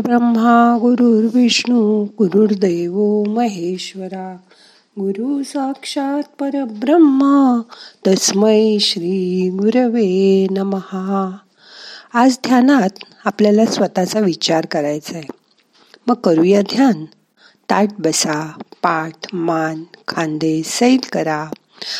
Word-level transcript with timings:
ब्रह्मा 0.00 0.78
गुरुर्विष्णू 0.80 2.04
गुरुर्दैव 2.04 3.24
महेश्वरा. 3.24 4.36
गुरु 4.98 5.42
साक्षात 5.42 6.22
परब्रह्मा 6.40 7.60
तस्मै 8.06 8.78
श्री 8.80 9.50
गुरवे 9.50 10.46
नमहा. 10.50 11.36
आज 12.14 12.38
ध्यानात 12.46 12.90
आपल्याला 13.24 13.66
स्वतःचा 13.66 14.20
विचार 14.20 14.66
करायचा 14.66 15.16
आहे. 15.16 15.26
मग 16.06 16.14
करूया 16.14 16.60
ध्यान. 16.60 17.04
ताट 17.70 17.88
बसा 17.98 18.50
पाठ 18.82 19.14
मान 19.32 19.82
खांदे 20.08 20.62
सैल 20.64 20.98
करा. 21.12 21.46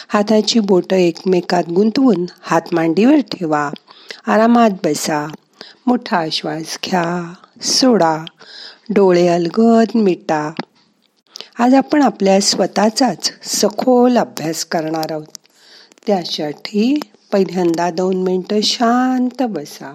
हाताची 0.08 0.60
बोटं 0.60 0.96
एकमेकात 0.96 1.64
गुंतवून 1.68 2.24
हात 2.42 2.62
मांडीवर 2.72 3.16
ठेवा. 3.16 3.70
आरामात 4.26 4.70
बसा. 4.84 5.32
मोठा 5.86 6.24
श्वास 6.32 6.78
घ्या 6.84 7.34
सोडा 7.62 8.24
डोळे 8.88 9.28
अलगद 9.28 9.86
मिटा. 9.94 10.52
आज 11.58 11.74
आपण 11.74 12.02
आपल्या 12.02 12.40
स्वतःचाच 12.40 13.32
सखोल 13.42 14.18
अभ्यास 14.18 14.64
करणार 14.64 15.12
आहोत. 15.12 15.38
त्यासाठी 16.06 17.00
पहिल्यांदा 17.32 17.90
दोन 17.90 18.22
मिनटं 18.22 18.60
शांत 18.60 19.42
बसा. 19.42 19.94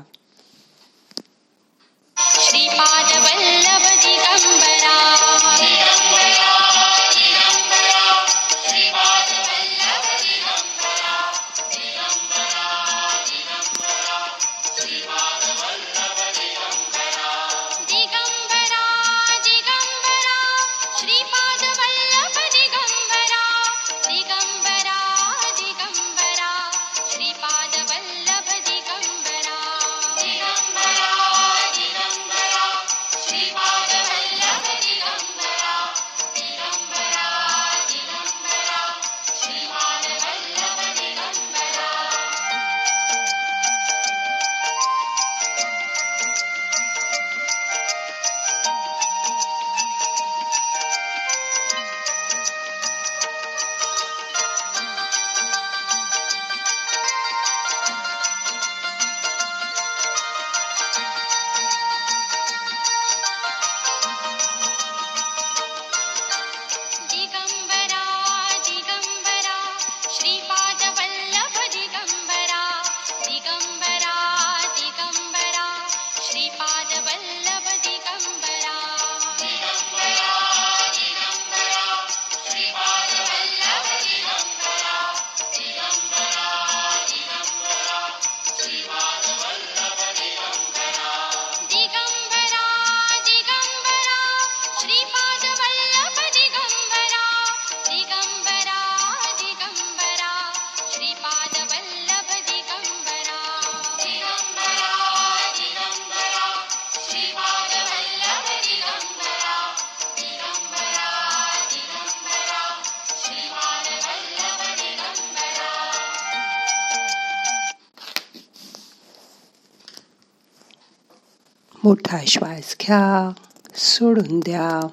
मोठा 121.83 122.17
श्वास 122.27 122.75
घ्या 122.81 123.31
सोडून 123.75 124.39
द्या. 124.39 124.87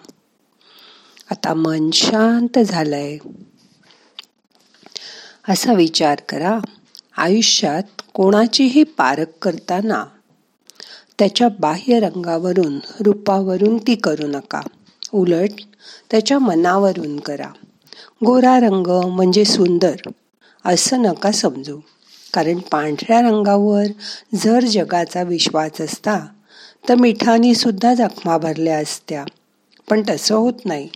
आता 1.31 1.55
मन 1.55 1.91
शांत 1.91 2.59
झालंय. 2.59 3.19
असा 5.49 5.73
विचार 5.73 6.19
करा 6.29 6.59
आयुष्यात 7.17 7.83
कोणाचीही 8.15 8.83
पारख 8.83 9.25
करताना 9.43 10.05
त्याच्या 11.19 11.49
बाह्य 11.61 12.01
रंगावरून 12.01 12.79
रूपावरून 13.01 13.79
ती 13.79 13.95
करू 13.95 14.27
नका. 14.27 14.61
उलट 15.13 15.51
त्याच्या 16.11 16.39
मनावरून 16.39 17.21
करा. 17.21 17.49
गोरा 18.25 18.61
रंग 18.61 18.87
म्हणजे 18.87 19.45
सुंदर 19.45 19.97
असं 20.65 21.03
नका 21.03 21.33
समजू. 21.33 21.81
कारण 22.35 22.59
पांढऱ्या 22.59 23.21
रंगावर 23.21 23.85
जर 24.35 24.61
जगाचा 24.61 25.23
विश्वास 25.23 25.81
असता 25.81 26.27
तर 26.89 26.95
मिठानी 26.95 27.55
सुद्धा 27.55 27.95
जखमा 27.95 28.39
भरल्या 28.39 28.79
असत्या. 28.79 29.25
पण 29.91 30.03
तसं 30.11 30.35
होत 30.35 30.53
नाही. 30.65 30.89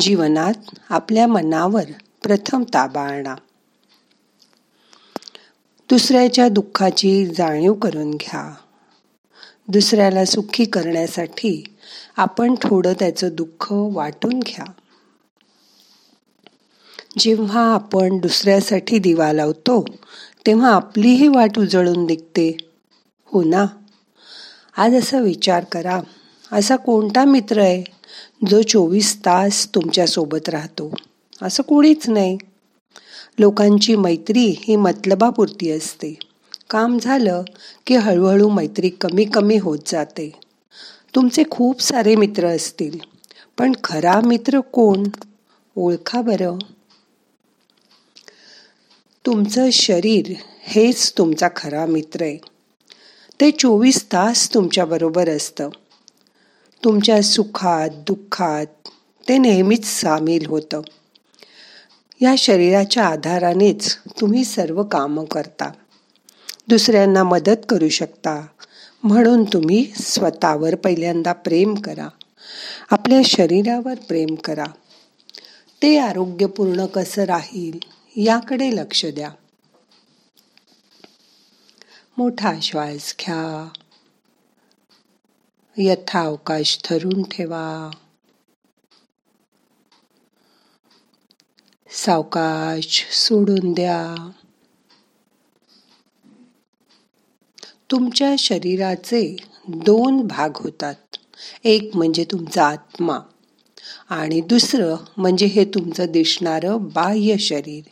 जीवनात 0.00 0.78
आपल्या 0.88 1.26
मनावर 1.26 1.84
प्रथम 2.22 2.62
ताबा 2.62 3.00
आणा. 3.00 3.34
दुसऱ्याच्या 5.90 6.48
दुःखाची 6.48 7.26
जाणीव 7.26 7.72
करून 7.72 8.10
घ्या. 8.10 8.54
दुसऱ्याला 9.68 10.24
सुखी 10.24 10.64
करण्यासाठी 10.64 11.64
आपण 12.16 12.54
थोडं 12.54 12.92
त्याचं 12.92 13.28
दुःख 13.32 13.72
वाटून 13.72 14.40
घ्या. 14.40 14.64
जेव्हा 17.18 17.74
आपण 17.74 18.18
दुसऱ्यासाठी 18.18 18.98
दिवा 18.98 19.32
लावतो 19.32 19.84
तेव्हा 20.46 20.74
आपलीही 20.74 21.28
वाट 21.28 21.58
उजळून 21.58 22.06
निघते. 22.06 22.56
हो 23.24 23.42
ना? 23.42 23.66
आज 24.80 24.94
असा 24.94 25.18
विचार 25.18 25.64
करा. 25.64 26.00
असा 26.52 26.76
कोणता 26.76 27.24
मित्र 27.24 27.58
आहे 27.58 27.84
जो 28.48 28.62
चोवीस 28.62 29.18
तास 29.18 29.74
तुमच्यासोबत 29.74 30.48
राहतो? 30.48 30.94
असं 31.42 31.62
कोणीच 31.62 32.08
नाही. 32.08 32.38
लोकांची 33.38 33.96
मैत्री 33.96 34.54
ही 34.58 34.76
मतलबापुरती 34.76 35.70
असते. 35.70 36.18
काम 36.70 36.98
झालं 36.98 37.42
की 37.86 37.96
हळूहळू 37.96 38.48
मैत्री 38.48 38.88
कमी 38.88 39.24
कमी 39.24 39.56
होत 39.56 39.78
जाते. 39.86 40.32
तुमचे 41.14 41.42
खूप 41.50 41.82
सारे 41.82 42.16
मित्र 42.16 42.46
असतील. 42.46 42.98
पण 43.58 43.72
खरा 43.84 44.20
मित्र 44.26 44.60
कोण? 44.60 45.04
ओळखा 45.76 46.22
बरं. 46.22 46.58
तुमचं 49.26 49.70
शरीर 49.70 50.32
हेच 50.62 51.12
तुमचा 51.18 51.48
खरा 51.56 51.86
मित्र 51.86 52.22
आहे. 52.22 52.49
ते 53.40 53.50
चोवीस 53.50 54.04
तास 54.04 54.54
तुमच्याबरोबर 54.54 55.28
असतं. 55.28 55.68
तुमच्या 56.84 57.22
सुखात 57.22 57.88
दुःखात 57.90 58.66
ते 59.28 59.38
नेहमीच 59.38 59.86
सामील 59.86 60.46
होतं. 60.46 60.80
या 62.20 62.34
शरीराच्या 62.38 63.06
आधारानेच 63.06 63.96
तुम्ही 64.20 64.44
सर्व 64.44 64.82
कामं 64.82 65.24
करता. 65.24 65.70
दुसऱ्यांना 66.68 67.24
मदत 67.24 67.56
करू 67.68 67.88
शकता. 67.88 68.46
म्हणून 69.02 69.44
तुम्ही 69.44 69.86
स्वतःवर 70.00 70.74
पहिल्यांदा 70.74 71.32
प्रेम 71.32 71.74
करा. 71.74 72.08
आपल्या 72.90 73.20
शरीरावर 73.24 73.94
प्रेम 73.94 74.34
करा. 74.34 74.66
ते 75.82 75.98
आरोग्यपूर्ण 75.98 76.86
कसं 76.86 77.22
राहील 77.22 77.78
याकडे 78.16 78.70
लक्ष 78.70 79.06
द्या. 79.06 79.30
मोठा 82.20 82.54
श्वास 82.62 83.14
घ्या. 83.20 83.68
यथावकाश 85.76 86.78
धरून 86.90 87.22
ठेवा. 87.22 87.90
सावकाश 91.90 93.06
सोडून 93.10 93.72
द्या. 93.72 94.30
तुमच्या 97.90 98.34
शरीराचे 98.38 99.36
दोन 99.68 100.26
भाग 100.26 100.50
होतात. 100.54 100.94
एक 101.64 101.90
म्हणजे 101.94 102.24
तुमचा 102.24 102.66
आत्मा 102.66 103.18
आणि 104.08 104.40
दुसरं 104.40 104.96
म्हणजे 105.16 105.46
हे 105.46 105.64
तुमचं 105.64 106.06
दिसणारं 106.10 106.78
बाह्य 106.82 107.36
शरीर. 107.36 107.84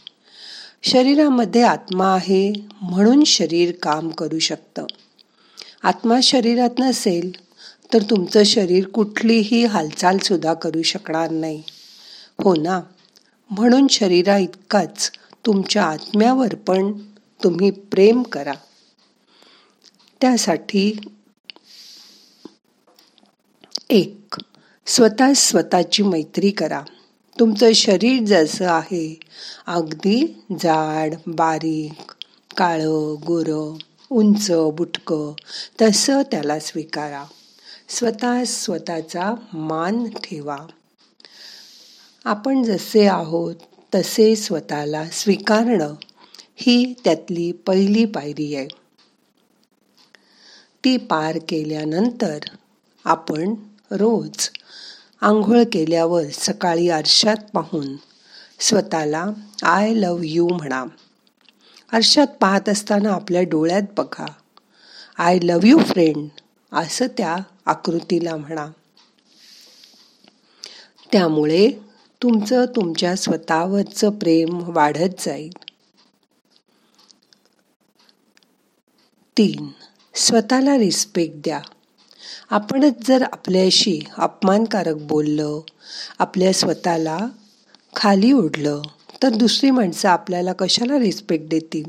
शरीरामध्ये 0.82 1.62
आत्मा 1.62 2.14
आहे 2.14 2.52
म्हणून 2.82 3.24
शरीर 3.24 3.72
काम 3.82 4.08
करू 4.08 4.38
शकतं. 4.38 4.86
आत्मा 5.82 6.20
शरीरात 6.22 6.70
नसेल 6.78 7.32
तर 7.92 8.02
तुमचं 8.02 8.42
शरीर 8.42 8.88
कुठलीही 8.88 9.64
हालचालसुद्धा 9.64 10.54
करू 10.54 10.82
शकणार 10.82 11.30
नाही. 11.30 11.62
हो 12.44 12.54
ना? 12.54 12.80
म्हणून 13.50 13.86
शरीरा 13.90 14.38
इतकाच 14.38 15.10
तुमच्या 15.46 15.84
आत्म्यावर 15.84 16.54
पण 16.54 16.92
तुम्ही 17.44 17.70
प्रेम 17.70 18.22
करा. 18.22 18.52
त्यासाठी 20.20 20.98
एक 23.90 24.36
स्वतः 24.86 25.32
स्वतःची 25.36 26.02
मैत्री 26.02 26.50
करा. 26.50 26.82
तुमचं 27.38 27.72
शरीर 27.72 28.24
जसं 28.24 28.66
आहे. 28.66 29.20
अगदी 29.66 30.42
जाड 30.62 31.14
बारीक 31.26 32.12
काळं 32.56 33.14
गोरं 33.26 33.76
उंच 34.10 34.50
बुटकं 34.50 35.32
तसं 35.80 36.22
त्याला 36.22 36.58
स्वीकारा. 36.58 37.24
स्वतः 37.88 38.44
स्वतःचा 38.44 39.34
मान 39.52 40.08
ठेवा. 40.08 40.56
आपण 42.24 42.62
जसे 42.62 43.06
आहोत 43.06 43.54
तसे 43.94 44.36
स्वतःला 44.36 45.04
स्वीकारणं 45.12 45.94
ही 46.56 46.94
त्यातली 47.04 47.52
पहिली 47.52 48.04
पायरी 48.04 48.54
आहे. 48.54 48.68
ती 50.84 50.96
पार 50.96 51.38
केल्यानंतर 51.48 52.38
आपण 53.04 53.54
रोज 53.90 54.50
आंघोळ 55.20 55.62
केल्यावर 55.72 56.22
सकाळी 56.32 56.88
आरशात 56.88 57.36
पाहून 57.54 57.96
स्वतःला 58.60 59.26
आय 59.62 59.94
लव 59.94 60.20
यू 60.24 60.48
म्हणा. 60.48 60.84
आरशात 61.92 62.26
पाहत 62.26 62.68
असताना 62.68 63.12
आपल्या 63.12 63.42
डोळ्यात 63.42 63.82
बघा. 63.96 64.26
आय 65.18 65.38
लव 65.42 65.58
यू 65.64 65.78
फ्रेंड 65.78 66.28
असं 66.72 67.06
त्या 67.06 67.36
आकृतीला 67.66 68.36
म्हणा. 68.36 68.66
त्यामुळे 71.12 71.70
तुमचं 72.22 72.64
तुमच्या 72.64 73.16
स्वतःवरचं 73.16 74.10
प्रेम 74.10 74.62
वाढत 74.68 75.20
जाईल. 75.20 75.52
तीन 79.38 79.68
स्वतःला 80.14 80.78
रिस्पेक्ट 80.78 81.34
द्या. 81.34 81.60
आपणच 82.50 82.92
जर 83.08 83.22
आपल्याशी 83.22 84.00
अपमानकारक 84.18 84.94
बोललं 84.94 85.60
आपल्या 86.18 86.52
स्वतःला 86.52 87.18
खाली 87.96 88.32
ओढलं 88.32 88.82
तर 89.22 89.28
दुसरी 89.28 89.70
माणसं 89.70 90.08
आपल्याला 90.08 90.52
कशाला 90.52 90.98
रिस्पेक्ट 90.98 91.48
देतील? 91.48 91.84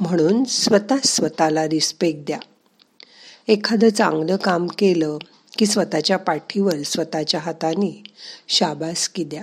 म्हणून 0.00 0.44
स्वतः 0.44 0.96
स्वतःला 1.04 1.68
रिस्पेक्ट 1.68 2.20
द्या. 2.26 2.38
एखादं 3.48 3.88
चांगलं 3.88 4.36
काम 4.36 4.66
केलं 4.66 5.18
की 5.58 5.66
स्वतःच्या 5.66 6.16
पाठीवर 6.16 6.82
स्वतःच्या 6.82 7.40
हाताने 7.40 8.02
शाबासकी 8.48 9.24
द्या. 9.24 9.42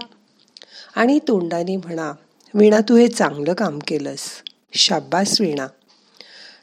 आणि 0.96 1.20
तोंडाने 1.20 1.78
म्हणा 1.78 2.12
विणा 2.54 2.80
तू 2.90 2.96
हे 2.96 3.08
चांगलं 3.08 3.54
काम 3.54 3.80
केलंस. 3.88 4.26
शाबास 4.74 5.42
विणा. 5.42 5.68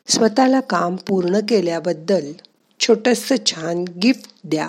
स्वतःला 0.08 0.60
काम 0.60 0.96
पूर्ण 0.96 1.38
केल्याबद्दल 1.48 2.32
छोटस 2.80 3.32
छान 3.46 3.84
गिफ्ट 4.02 4.30
द्या. 4.44 4.68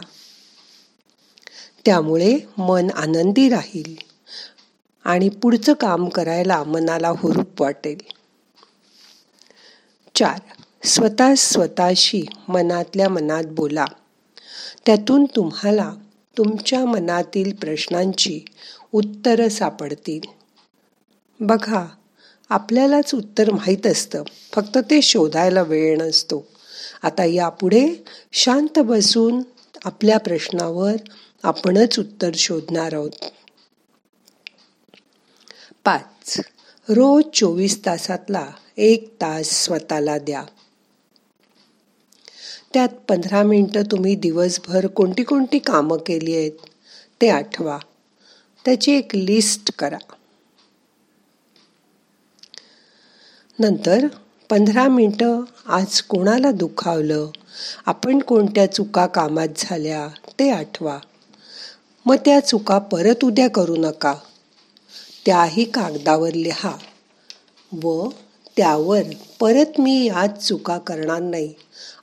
त्यामुळे 1.85 2.39
मन 2.57 2.87
आनंदी 2.95 3.49
राहील 3.49 3.95
आणि 5.03 5.29
पुढचं 5.29 5.73
काम 5.73 6.09
करायला 6.09 6.63
मनाला 6.63 7.09
हुरूप 7.09 7.61
वाटेल. 7.61 7.97
चार 10.15 10.39
स्वतः 10.85 11.33
स्वतःशी 11.37 12.25
मनातल्या 12.47 13.09
मनात 13.09 13.43
बोला. 13.47 13.85
त्यातून 14.85 15.25
तुम्हाला 15.25 15.93
तुमच्या 16.37 16.85
मनातील 16.85 17.55
प्रश्नांची 17.55 18.41
उत्तरं 18.91 19.49
सापडतील. 19.49 20.21
बघा 21.39 21.85
आपल्यालाच 22.49 23.15
उत्तर 23.15 23.51
माहीत 23.51 23.87
असतं. 23.87 24.23
फक्त 24.53 24.77
ते 24.77 25.01
शोधायला 25.01 25.61
वेळ 25.61 25.97
नसतो. 25.97 26.47
आता 27.03 27.25
यापुढे 27.25 27.95
शांत 28.31 28.79
बसून 28.79 29.43
आपल्या 29.85 30.17
प्रश्नावर 30.17 30.95
आपणच 31.43 31.99
उत्तर 31.99 32.31
शोधणार 32.35 32.93
आहोत. 32.93 33.11
पाच. 35.85 36.39
रोज 36.89 37.23
चोवीस 37.33 37.85
तासातला 37.85 38.51
एक 38.77 39.13
तास 39.21 39.65
स्वतःला 39.65 40.17
द्या. 40.17 40.43
त्यात 42.73 42.89
पंधरा 42.89 43.43
मिनिटं 43.43 43.83
तुम्ही 43.83 44.15
दिवसभर 44.15 44.87
कोणती 44.87 45.23
कोणती 45.23 45.59
कामं 45.59 45.97
केली 45.97 46.35
आहेत 46.35 46.51
ते 47.21 47.29
आठवा. 47.29 47.79
त्याची 48.65 48.91
एक 48.91 49.15
लिस्ट 49.15 49.75
करा. 49.79 49.97
नंतर 53.59 54.07
पंधरा 54.49 54.87
मिनटं 54.87 55.41
आज 55.65 56.01
कोणाला 56.01 56.51
दुखावलं? 56.51 57.27
आपण 57.85 58.19
कोणत्या 58.19 58.73
चुका 58.73 59.05
कामात 59.05 59.47
झाल्या 59.57 60.07
ते 60.39 60.49
आठवा. 60.49 60.99
मग 62.05 62.15
त्या 62.15 62.39
चुका 62.39 62.79
परत 62.79 63.23
उद्या 63.23 63.49
करू 63.49 63.75
नका. 63.75 64.13
त्याही 65.25 65.63
कागदावर 65.63 66.33
लिहा. 66.33 66.77
व 67.83 68.09
त्यावर 68.57 69.01
परत 69.39 69.79
मी 69.79 70.05
यात 70.05 70.37
चुका 70.37 70.77
करणार 70.77 71.21
नाही 71.21 71.53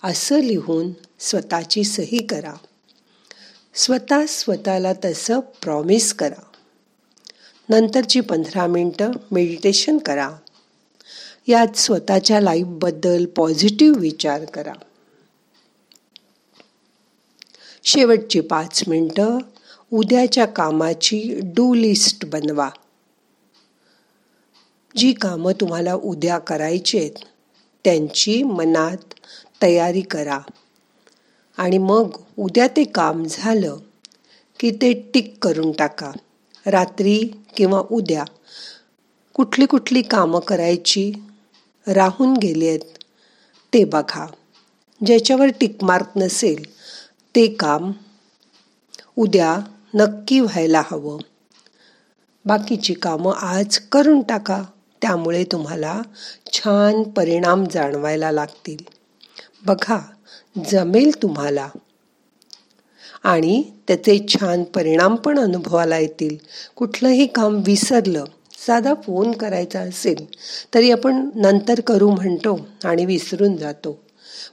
असं 0.04 0.38
लिहून 0.38 0.90
स्वतःची 1.20 1.84
सही 1.84 2.22
करा. 2.22 2.54
स्वतः 3.74 4.26
स्वतःला 4.28 4.92
तसं 5.04 5.40
प्रॉमिस 5.40 6.14
करा. 6.14 6.42
नंतरची 7.68 8.20
पंधरा 8.20 8.66
मिनटं 8.66 9.10
मेडिटेशन 9.30 9.98
करा. 9.98 10.30
यात 11.48 11.76
स्वतःच्या 11.76 12.40
लाईफबद्दल 12.40 13.26
पॉझिटिव्ह 13.26 13.98
विचार 13.98 14.44
करा. 14.44 14.72
शेवटची 17.84 18.40
पाच 18.40 18.84
मिनटं 18.88 19.38
उद्याच्या 19.92 20.46
कामाची 20.46 21.40
डू 21.42 21.74
लिस्ट 21.74 22.26
बनवा. 22.26 22.70
जी 24.96 25.12
कामं 25.12 25.52
तुम्हाला 25.52 25.94
उद्या 25.94 26.38
करायची 26.38 26.98
आहेत 26.98 27.12
त्यांची 27.84 28.42
मनात 28.42 29.14
तयारी 29.62 30.00
करा. 30.00 30.38
आणि 31.56 31.78
मग 31.78 32.10
उद्या 32.38 32.68
ते 32.68 32.84
काम 32.84 33.24
झालं 33.30 33.76
की 34.60 34.70
ते 34.70 35.10
टिक 35.14 35.44
करून 35.44 35.72
टाका. 35.72 36.12
रात्री 36.66 37.30
किंवा 37.56 37.82
उद्या 37.90 38.24
कुठली 39.34 39.66
कुठली 39.66 40.02
कामं 40.02 40.40
करायची 40.40 41.12
राहून 41.86 42.34
गेले 42.36 42.68
आहेत. 42.68 42.80
ते 43.74 43.84
बघा. 43.84 44.26
ज्याच्यावर 45.06 45.46
टिकमार्क 45.46 46.06
नसेल 46.16 46.64
ते 47.36 47.46
काम 47.46 47.92
उद्या 49.16 49.58
नक्की 49.94 50.40
व्हायला 50.40 50.82
हवं. 50.90 51.18
बाकीची 52.44 52.94
कामं 52.94 53.32
आज 53.32 53.78
करून 53.78 54.20
टाका. 54.22 54.62
त्यामुळे 55.02 55.44
तुम्हाला 55.44 56.02
छान 56.52 57.02
परिणाम 57.02 57.64
जाणवायला 57.64 58.32
लागतील. 58.32 58.84
बघा 59.66 59.98
जमेल 60.70 61.22
तुम्हाला. 61.22 61.68
आणि 63.22 63.62
त्याचे 63.88 64.18
छान 64.28 64.64
परिणाम 64.64 65.16
पण 65.16 65.38
अनुभवाला 65.38 65.98
येतील. 65.98 66.36
कुठलंही 66.76 67.26
काम 67.26 67.60
विसरलं 67.66 68.24
साधा 68.66 68.94
फोन 68.94 69.32
करायचा 69.32 69.80
असेल 69.80 70.26
तरी 70.74 70.90
आपण 70.90 71.30
नंतर 71.34 71.80
करू 71.80 72.10
म्हणतो 72.10 72.66
आणि 72.84 73.04
विसरून 73.04 73.56
जातो. 73.56 74.00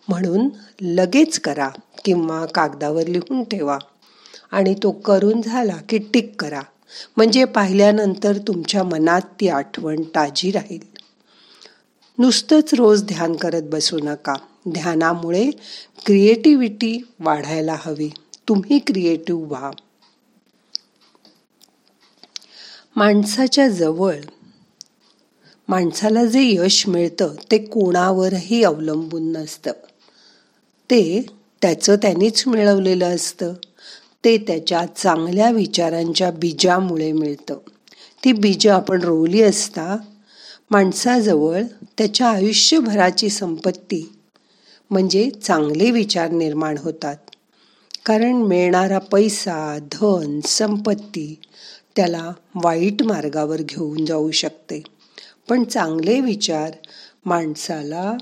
म्हणून 0.07 0.49
लगेच 0.81 1.39
करा 1.39 1.69
किंवा 2.05 2.45
कागदावर 2.45 3.07
लिहून 3.07 3.43
ठेवा 3.43 3.77
आणि 4.51 4.75
तो 4.83 4.91
करून 4.91 5.41
झाला 5.41 5.75
की 5.89 5.97
टिक 5.97 6.41
करा. 6.41 6.61
म्हणजे 7.17 7.45
पाहिल्यानंतर 7.45 8.37
तुमच्या 8.37 8.83
मनात 8.83 9.21
ती 9.21 9.47
आठवण 9.47 10.01
ताजी 10.01 10.51
राहील. 10.51 10.79
नुसतंच 12.17 12.73
रोज 12.73 13.03
ध्यान 13.03 13.35
करत 13.35 13.61
बसू 13.63 13.99
नका. 14.03 14.33
ध्यानामुळे 14.69 15.51
क्रिएटिव्हिटी 16.05 17.07
वाढायला 17.19 17.75
हवी. 17.79 18.09
तुम्ही 18.49 18.79
क्रिएटिव्ह 18.79 19.47
व्हा. 19.47 19.71
माणसाच्या 22.95 23.67
जवळ. 23.67 24.15
माणसाला 25.67 26.25
जे 26.25 26.41
यश 26.43 26.87
मिळतं 26.87 27.35
ते 27.51 27.57
कोणावरही 27.57 28.63
अवलंबून 28.63 29.31
नसतं. 29.31 29.71
ते 30.89 31.25
त्याचं 31.61 31.95
त्यांनीच 31.95 32.43
मिळवलेलं 32.47 33.15
असतं. 33.15 33.53
ते 34.25 34.37
त्याच्या 34.37 34.85
चांगल्या 34.85 35.49
विचारांच्या 35.49 36.31
बीजामुळे 36.31 37.11
मिळतं. 37.11 37.57
ती 38.23 38.31
बीजं 38.31 38.71
आपण 38.71 39.01
रोवली 39.01 39.41
असता 39.41 39.97
माणसाजवळ 40.71 41.61
त्याच्या 41.97 42.29
आयुष्यभराची 42.29 43.29
संपत्ती 43.29 44.13
म्हणजे 44.91 45.29
चांगले 45.29 45.91
विचार 45.91 46.31
निर्माण 46.31 46.77
होतात. 46.77 47.17
कारण 48.05 48.33
मिळणारा 48.33 48.99
पैसा 48.99 49.77
धन 49.91 50.39
संपत्ती 50.45 51.39
त्याला 51.95 52.31
वाईट 52.55 53.03
मार्गावर 53.03 53.61
घेऊन 53.61 54.05
जाऊ 54.05 54.31
शकते. 54.31 54.83
पण 55.49 55.63
चांगले 55.63 56.21
विचार 56.21 56.71
माणसाला 57.25 58.13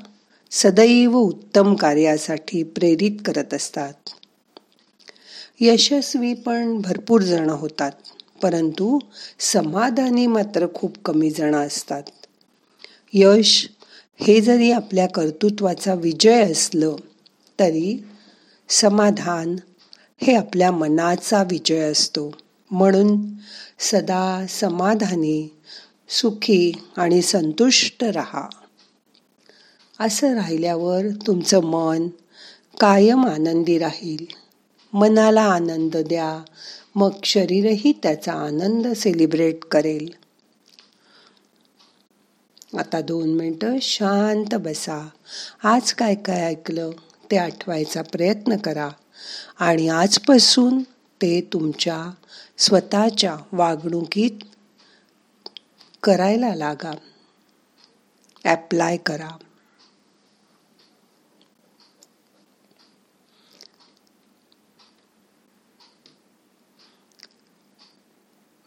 सदैव 0.52 1.18
उत्तम 1.18 1.76
कार्यासाठी 1.76 2.64
प्रेरित 2.64 3.12
करत 3.26 3.54
असतात. 3.54 3.94
यशस्वी 5.60 6.34
पण 6.34 6.82
भरपूर 6.82 7.22
जण 7.22 7.50
होतात 7.50 7.92
परंतु 8.42 9.00
समाधानी 9.40 10.28
मात्र 10.28 10.68
खूप 10.74 10.98
कमी 11.06 11.30
जण 11.30 11.56
असतात. 11.56 12.04
यश 13.14 13.70
हे 14.20 14.42
जरी 14.42 14.72
आपल्या 14.72 15.08
कर्तृत्वाचा 15.08 15.94
विजय 15.94 16.52
असलं 16.52 16.96
तरी 17.60 18.04
समाधान 18.70 19.56
हे 20.22 20.36
आपल्या 20.36 20.72
मनाचा 20.72 21.44
विजय 21.44 21.80
असतो. 21.80 22.32
म्हणून 22.72 23.22
सदा 23.80 24.46
समाधानी 24.50 25.56
सुखी 26.10 26.72
आणि 26.98 27.22
संतुष्ट 27.22 28.04
रहा. 28.04 28.50
असं 30.00 30.34
राहिल्यावर 30.34 31.02
तुमचं 31.28 31.60
मन 31.64 32.08
कायम 32.80 33.26
आनंदी 33.26 33.78
राहील. 33.78 34.26
मनाला 34.94 35.42
आनंद 35.42 35.98
द्या 35.98 36.44
मग 36.96 37.12
शरीरही 37.24 37.94
त्याचा 38.04 38.34
आनंद 38.34 38.88
सेलिब्रेट 38.88 39.66
करेल. 39.66 40.10
आता 42.80 43.02
दोन 43.02 43.30
मिनटं 43.30 43.76
शांत 43.82 44.56
बसा. 44.56 45.10
आज 45.64 45.94
काय 45.94 46.16
काय 46.16 46.42
ऐकलं 46.42 46.92
ते 47.32 47.38
आठवायचा 47.38 48.02
प्रयत्न 48.02 48.58
करा. 48.58 48.90
आणि 49.60 49.90
आजपासून 49.90 50.80
ते 51.22 51.42
तुमच्या 51.54 52.12
स्वतःच्या 52.58 53.38
वागणुकीत 53.52 54.44
करायला 56.04 56.56
लागा. 56.56 56.92
ॲप्लाय 58.44 58.98
करा. 58.98 59.30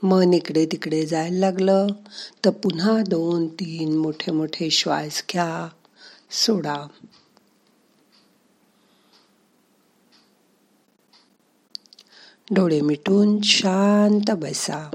मन 0.03 0.33
इकडे 0.33 0.67
तिकडे 0.67 1.07
जायला 1.07 1.39
लागलं 1.39 1.87
तर 2.45 2.51
पुन्हा 2.51 3.03
दोन 3.09 3.49
तीन 3.49 3.97
मोठे 3.97 4.33
मोठे 4.33 4.71
श्वास 4.71 5.25
घ्या 5.33 5.69
सोडा. 6.31 6.87
डोळे 12.57 12.81
मिटून 12.81 13.41
शांत 13.41 14.31
बसा. 14.31 14.91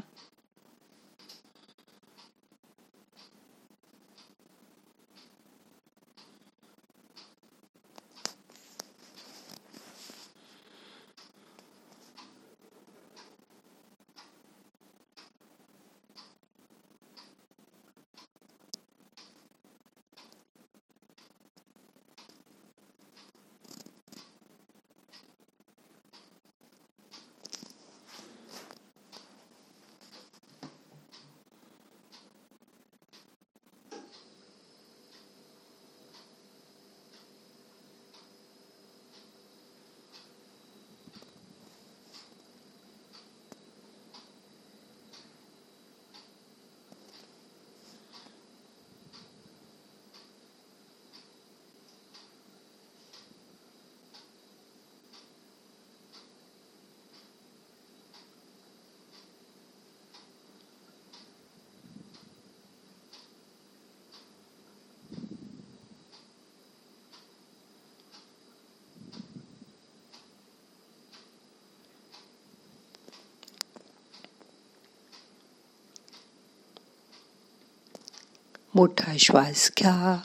मोठा 78.77 79.17
श्वास 79.19 79.71
घ्या. 79.79 80.21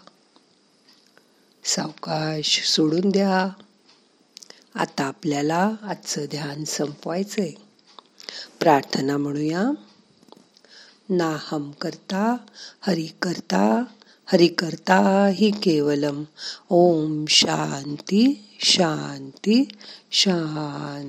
सावकाश 1.64 2.68
सोडून 2.68 3.10
द्या. 3.10 3.62
आता 4.74 5.04
आपल्याला 5.04 5.70
आजचं 5.82 6.24
ध्यान 6.30 6.64
संपवायचंय. 6.64 7.50
प्रार्थना 8.60 9.16
म्हणूया. 9.16 9.62
नाहम 11.10 11.70
करता 11.70 12.36
हरि 12.80 13.08
करता 13.22 13.84
हरि 14.26 14.46
करता 14.46 15.30
हि 15.34 15.50
केवलम. 15.50 16.24
ओम 16.70 17.24
शांती 17.28 18.48
शांती 18.60 19.68
शांती. 20.12 21.08